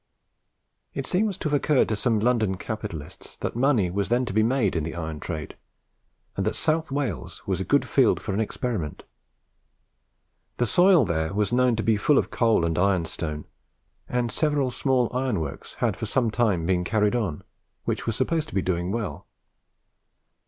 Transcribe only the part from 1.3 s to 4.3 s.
to have occurred to some London capitalists that money was then